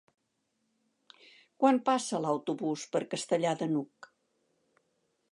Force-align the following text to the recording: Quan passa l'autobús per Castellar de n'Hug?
Quan 1.63 1.77
passa 1.89 2.21
l'autobús 2.23 2.85
per 2.95 3.01
Castellar 3.11 3.53
de 3.59 3.67
n'Hug? 3.75 4.09